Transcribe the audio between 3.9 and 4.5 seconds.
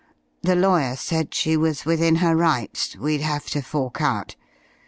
out.